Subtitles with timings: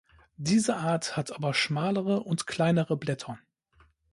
[0.37, 3.37] Diese Art hat aber schmalere und kleinere Blätter.